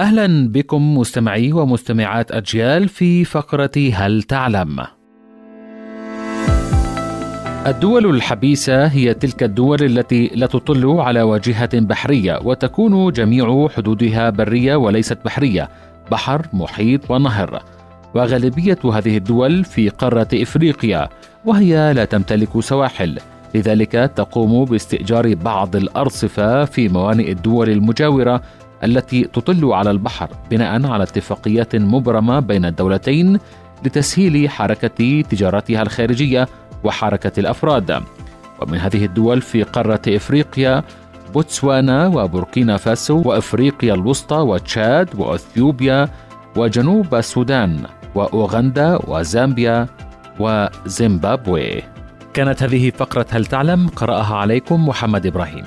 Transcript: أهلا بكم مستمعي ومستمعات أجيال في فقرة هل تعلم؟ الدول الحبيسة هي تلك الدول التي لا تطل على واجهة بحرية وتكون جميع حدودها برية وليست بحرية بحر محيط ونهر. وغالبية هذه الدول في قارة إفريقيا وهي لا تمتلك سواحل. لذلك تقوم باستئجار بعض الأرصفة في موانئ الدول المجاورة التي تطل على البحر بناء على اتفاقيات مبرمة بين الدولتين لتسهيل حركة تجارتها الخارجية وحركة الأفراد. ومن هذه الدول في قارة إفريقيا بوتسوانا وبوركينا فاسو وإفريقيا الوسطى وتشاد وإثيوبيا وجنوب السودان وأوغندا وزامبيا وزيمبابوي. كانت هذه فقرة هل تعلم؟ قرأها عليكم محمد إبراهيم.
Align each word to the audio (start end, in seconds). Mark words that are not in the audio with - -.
أهلا 0.00 0.48
بكم 0.48 0.98
مستمعي 0.98 1.52
ومستمعات 1.52 2.32
أجيال 2.32 2.88
في 2.88 3.24
فقرة 3.24 3.70
هل 3.94 4.22
تعلم؟ 4.22 4.86
الدول 7.66 8.06
الحبيسة 8.06 8.86
هي 8.86 9.14
تلك 9.14 9.42
الدول 9.42 9.82
التي 9.82 10.30
لا 10.34 10.46
تطل 10.46 10.86
على 11.00 11.22
واجهة 11.22 11.80
بحرية 11.80 12.38
وتكون 12.44 13.12
جميع 13.12 13.68
حدودها 13.68 14.30
برية 14.30 14.76
وليست 14.76 15.18
بحرية 15.24 15.68
بحر 16.10 16.46
محيط 16.52 17.10
ونهر. 17.10 17.62
وغالبية 18.14 18.78
هذه 18.84 19.16
الدول 19.16 19.64
في 19.64 19.88
قارة 19.88 20.28
إفريقيا 20.34 21.08
وهي 21.44 21.92
لا 21.94 22.04
تمتلك 22.04 22.60
سواحل. 22.60 23.18
لذلك 23.54 23.92
تقوم 24.16 24.64
باستئجار 24.64 25.34
بعض 25.34 25.76
الأرصفة 25.76 26.64
في 26.64 26.88
موانئ 26.88 27.32
الدول 27.32 27.70
المجاورة 27.70 28.42
التي 28.84 29.24
تطل 29.24 29.72
على 29.72 29.90
البحر 29.90 30.28
بناء 30.50 30.86
على 30.86 31.02
اتفاقيات 31.02 31.76
مبرمة 31.76 32.40
بين 32.40 32.64
الدولتين 32.64 33.38
لتسهيل 33.84 34.50
حركة 34.50 35.22
تجارتها 35.30 35.82
الخارجية 35.82 36.48
وحركة 36.84 37.40
الأفراد. 37.40 38.02
ومن 38.60 38.78
هذه 38.78 39.04
الدول 39.04 39.42
في 39.42 39.62
قارة 39.62 40.00
إفريقيا 40.08 40.82
بوتسوانا 41.34 42.06
وبوركينا 42.06 42.76
فاسو 42.76 43.22
وإفريقيا 43.24 43.94
الوسطى 43.94 44.36
وتشاد 44.36 45.08
وإثيوبيا 45.18 46.08
وجنوب 46.56 47.14
السودان 47.14 47.78
وأوغندا 48.14 48.98
وزامبيا 49.08 49.86
وزيمبابوي. 50.40 51.82
كانت 52.34 52.62
هذه 52.62 52.90
فقرة 52.90 53.26
هل 53.30 53.46
تعلم؟ 53.46 53.88
قرأها 53.88 54.36
عليكم 54.36 54.88
محمد 54.88 55.26
إبراهيم. 55.26 55.64